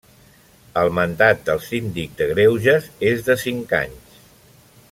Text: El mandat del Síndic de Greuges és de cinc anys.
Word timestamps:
El 0.83 0.89
mandat 0.99 1.43
del 1.51 1.61
Síndic 1.67 2.17
de 2.23 2.29
Greuges 2.33 2.91
és 3.13 3.25
de 3.29 3.37
cinc 3.47 3.81
anys. 3.85 4.21